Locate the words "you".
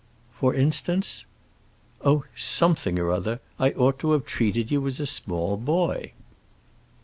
4.71-4.87